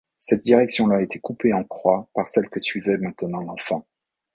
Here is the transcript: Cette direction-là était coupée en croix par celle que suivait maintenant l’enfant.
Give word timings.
Cette 0.19 0.41
direction-là 0.41 1.03
était 1.03 1.19
coupée 1.19 1.53
en 1.53 1.63
croix 1.63 2.09
par 2.15 2.27
celle 2.27 2.49
que 2.49 2.59
suivait 2.59 2.97
maintenant 2.97 3.41
l’enfant. 3.41 3.85